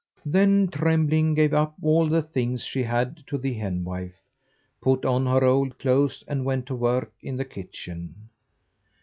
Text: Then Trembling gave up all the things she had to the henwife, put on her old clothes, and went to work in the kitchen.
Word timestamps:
Then 0.25 0.67
Trembling 0.69 1.35
gave 1.35 1.53
up 1.53 1.75
all 1.79 2.07
the 2.07 2.23
things 2.23 2.63
she 2.63 2.81
had 2.81 3.19
to 3.27 3.37
the 3.37 3.53
henwife, 3.53 4.15
put 4.81 5.05
on 5.05 5.27
her 5.27 5.43
old 5.45 5.77
clothes, 5.77 6.23
and 6.27 6.43
went 6.43 6.65
to 6.65 6.75
work 6.75 7.13
in 7.21 7.37
the 7.37 7.45
kitchen. 7.45 8.15